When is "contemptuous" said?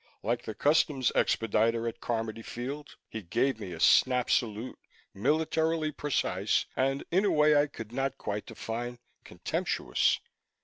9.23-10.19